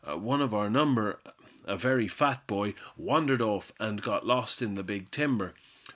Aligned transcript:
One 0.03 0.41
of 0.41 0.51
our 0.51 0.67
number, 0.67 1.19
a 1.63 1.77
very 1.77 2.07
fat 2.07 2.47
boy, 2.47 2.73
wandered 2.97 3.39
off, 3.39 3.71
and 3.79 4.01
got 4.01 4.25
lost 4.25 4.59
in 4.63 4.73
the 4.73 4.81
big 4.81 5.11
timber. 5.11 5.53